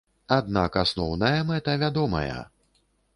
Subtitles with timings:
[0.35, 2.39] Аднак асноўная мэта вядомая!